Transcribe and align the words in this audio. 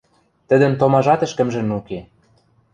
Тӹдӹн 0.47 0.73
томажат 0.79 1.21
ӹшкӹмжӹн 1.25 1.69
уке. 1.79 1.99